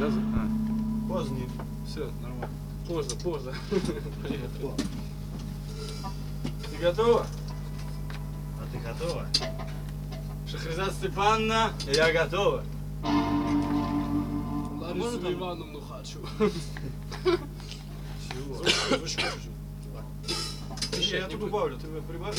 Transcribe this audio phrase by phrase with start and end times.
[0.00, 0.06] да?
[0.06, 1.48] А, Поздний.
[1.86, 2.48] все, нормально.
[3.22, 3.52] Позже.
[4.22, 4.72] Приехали.
[6.70, 7.26] Ты готова?
[8.58, 9.26] А ты готова?
[10.50, 12.62] Шахризад Степановна, я готова.
[14.80, 15.32] Ларису?
[15.32, 16.18] Ивановну хочу.
[18.28, 18.56] Чего?
[18.56, 19.50] Звучку чуть-чуть.
[21.12, 22.36] Я тут убавлю, ты прибавь.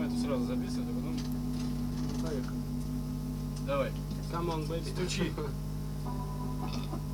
[0.00, 1.16] мы это сразу записывают, а потом...
[2.22, 2.58] Поехали.
[3.66, 3.90] Давай.
[4.32, 4.88] Come on, baby.
[4.94, 5.32] Стучи.